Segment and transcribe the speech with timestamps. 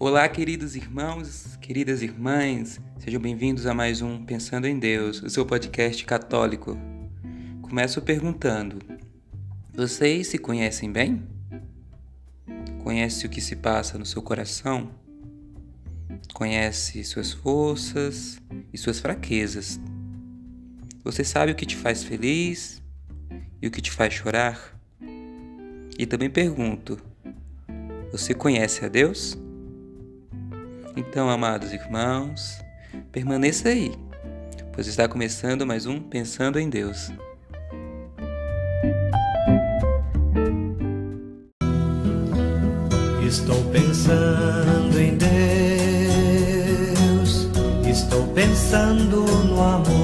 [0.00, 5.46] Olá, queridos irmãos, queridas irmãs, sejam bem-vindos a mais um Pensando em Deus, o seu
[5.46, 6.76] podcast católico.
[7.62, 8.80] Começo perguntando:
[9.72, 11.22] vocês se conhecem bem?
[12.82, 14.90] Conhece o que se passa no seu coração?
[16.34, 18.42] Conhece suas forças
[18.72, 19.78] e suas fraquezas?
[21.04, 22.82] Você sabe o que te faz feliz
[23.62, 24.76] e o que te faz chorar?
[25.96, 26.98] E também pergunto:
[28.10, 29.38] você conhece a Deus?
[30.96, 32.60] Então, amados irmãos,
[33.10, 33.92] permaneça aí,
[34.72, 37.10] pois está começando mais um Pensando em Deus.
[43.26, 45.28] Estou pensando em Deus,
[47.88, 50.03] estou pensando no amor,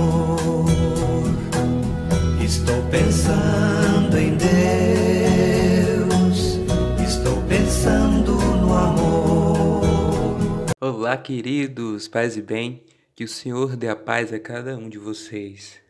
[10.93, 12.83] Olá, queridos, paz e bem,
[13.15, 15.80] que o Senhor dê a paz a cada um de vocês.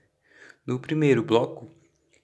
[0.67, 1.71] No primeiro bloco,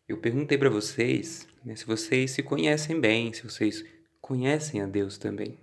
[0.07, 3.83] eu perguntei para vocês né, se vocês se conhecem bem, se vocês
[4.21, 5.59] conhecem a Deus também.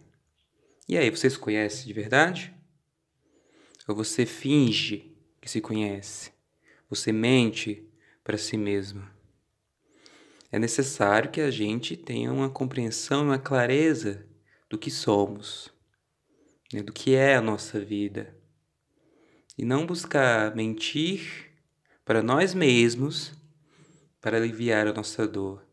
[0.90, 2.52] E aí, vocês conhecem de verdade?
[3.88, 6.32] Ou você finge que se conhece?
[6.90, 7.88] Você mente
[8.24, 9.08] para si mesmo?
[10.52, 14.26] É necessário que a gente tenha uma compreensão, uma clareza
[14.68, 15.73] do que somos,
[16.74, 18.36] né, do que é a nossa vida.
[19.58, 21.52] E não buscar mentir
[22.04, 23.34] para nós mesmos
[24.20, 25.64] para aliviar a nossa dor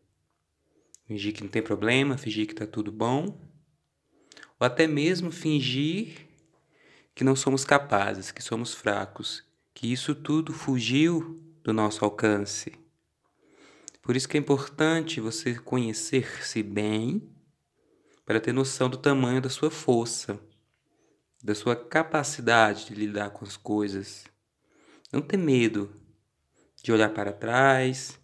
[1.10, 3.36] fingir que não tem problema, fingir que está tudo bom,
[4.60, 6.28] ou até mesmo fingir
[7.16, 9.42] que não somos capazes, que somos fracos,
[9.74, 12.72] que isso tudo fugiu do nosso alcance.
[14.00, 17.28] Por isso que é importante você conhecer-se bem
[18.24, 20.38] para ter noção do tamanho da sua força,
[21.42, 24.24] da sua capacidade de lidar com as coisas.
[25.12, 25.90] Não ter medo
[26.82, 28.18] de olhar para trás,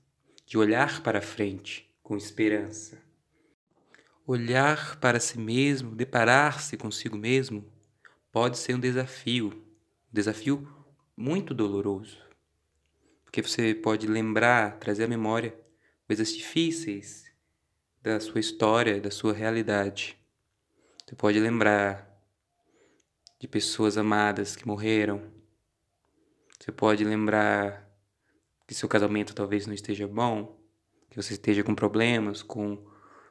[0.44, 3.02] de olhar para frente com esperança.
[4.26, 7.64] Olhar para si mesmo, deparar-se consigo mesmo,
[8.30, 10.68] pode ser um desafio, um desafio
[11.16, 12.18] muito doloroso.
[13.24, 15.54] Porque você pode lembrar, trazer à memória
[16.06, 17.24] coisas difíceis
[18.02, 20.16] da sua história, da sua realidade.
[21.04, 22.15] Você pode lembrar
[23.38, 25.22] de pessoas amadas que morreram.
[26.58, 27.86] Você pode lembrar
[28.66, 30.58] que seu casamento talvez não esteja bom,
[31.10, 32.84] que você esteja com problemas com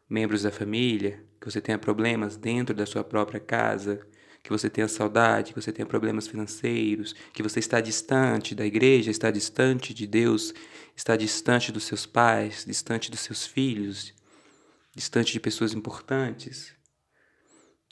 [0.09, 4.07] membros da família, que você tenha problemas dentro da sua própria casa,
[4.43, 9.09] que você tenha saudade, que você tenha problemas financeiros, que você está distante da igreja,
[9.09, 10.53] está distante de Deus,
[10.95, 14.13] está distante dos seus pais, distante dos seus filhos,
[14.95, 16.75] distante de pessoas importantes.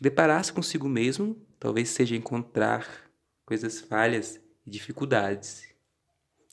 [0.03, 3.09] Deparar-se consigo mesmo talvez seja encontrar
[3.45, 5.67] coisas falhas e dificuldades.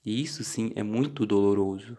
[0.05, 1.99] E isso sim é muito doloroso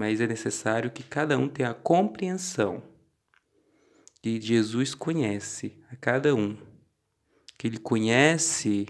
[0.00, 2.82] mas é necessário que cada um tenha a compreensão
[4.22, 6.56] que Jesus conhece a cada um,
[7.58, 8.86] que ele conhece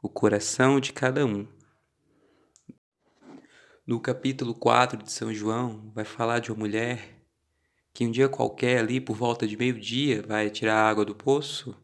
[0.00, 1.46] o coração de cada um.
[3.86, 7.23] No capítulo 4 de São João, vai falar de uma mulher
[7.94, 11.76] que um dia qualquer ali, por volta de meio-dia, vai tirar a água do poço.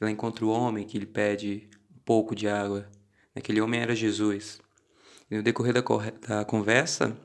[0.00, 2.88] Ela encontra o homem que lhe pede um pouco de água.
[3.34, 4.60] Aquele homem era Jesus.
[5.28, 5.82] E no decorrer da,
[6.28, 7.18] da conversa,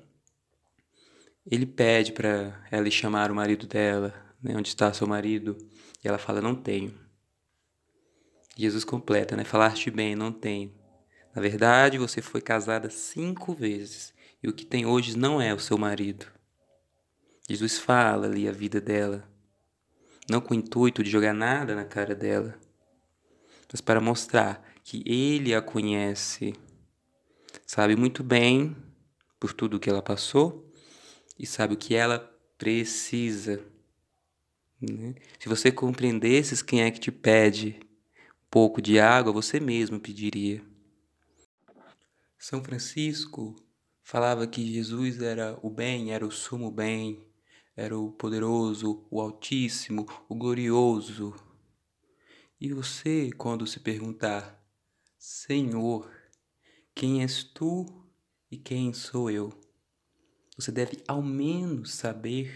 [1.45, 5.55] ele pede para ela chamar o marido dela, né, onde está seu marido,
[6.03, 6.93] e ela fala: Não tenho.
[8.57, 9.43] Jesus completa, né?
[9.43, 10.73] Falaste bem, não tenho.
[11.35, 15.59] Na verdade, você foi casada cinco vezes e o que tem hoje não é o
[15.59, 16.38] seu marido.
[17.49, 19.27] Jesus fala ali a vida dela,
[20.29, 22.59] não com o intuito de jogar nada na cara dela,
[23.71, 26.53] mas para mostrar que ele a conhece,
[27.65, 28.75] sabe muito bem
[29.39, 30.71] por tudo que ela passou
[31.39, 32.19] e sabe o que ela
[32.55, 33.63] precisa.
[34.79, 35.15] Né?
[35.39, 37.79] Se você compreendesses quem é que te pede
[38.43, 40.63] um pouco de água, você mesmo pediria.
[42.37, 43.55] São Francisco
[44.03, 47.27] falava que Jesus era o bem, era o sumo bem,
[47.79, 51.33] era o poderoso, o altíssimo, o glorioso.
[52.59, 54.61] E você, quando se perguntar,
[55.17, 56.11] Senhor,
[56.93, 57.85] quem és tu
[58.51, 59.57] e quem sou eu?
[60.57, 62.53] Você deve ao menos saber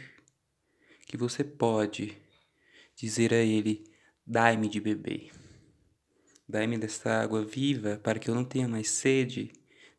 [1.07, 2.17] que você pode
[2.93, 3.89] dizer a Ele:
[4.27, 5.31] Dai-me de beber.
[6.45, 9.53] Dai-me desta água viva para que eu não tenha mais sede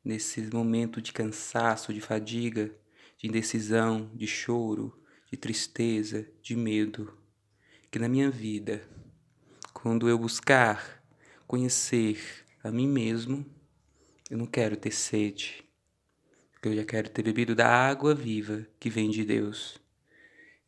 [0.05, 2.79] nesse momento de cansaço, de fadiga,
[3.17, 5.03] de indecisão, de choro,
[5.35, 7.13] de tristeza, de medo.
[7.91, 8.89] Que na minha vida
[9.73, 11.03] quando eu buscar
[11.45, 12.19] conhecer
[12.63, 13.45] a mim mesmo,
[14.31, 15.65] eu não quero ter sede,
[16.53, 19.77] porque eu já quero ter bebido da água viva que vem de Deus.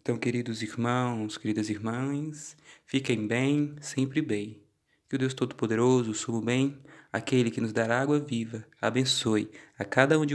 [0.02, 4.60] Então, queridos irmãos, queridas irmãs, fiquem bem, sempre bem.
[5.08, 6.76] Que o Deus Todo-Poderoso, o Sumo Bem,
[7.12, 9.48] aquele que nos dará água viva, abençoe
[9.78, 10.34] a cada um de